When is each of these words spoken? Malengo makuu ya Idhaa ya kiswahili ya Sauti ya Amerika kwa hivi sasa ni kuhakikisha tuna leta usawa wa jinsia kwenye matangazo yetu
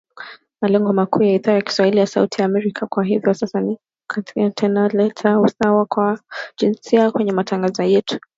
Malengo 0.61 0.93
makuu 0.93 1.23
ya 1.23 1.33
Idhaa 1.33 1.51
ya 1.53 1.61
kiswahili 1.61 1.97
ya 1.97 2.07
Sauti 2.07 2.41
ya 2.41 2.45
Amerika 2.45 2.87
kwa 2.87 3.03
hivi 3.03 3.33
sasa 3.35 3.61
ni 3.61 3.79
kuhakikisha 4.09 4.51
tuna 4.51 4.87
leta 4.87 5.39
usawa 5.39 5.87
wa 5.97 6.19
jinsia 6.57 7.11
kwenye 7.11 7.31
matangazo 7.31 7.83
yetu 7.83 8.19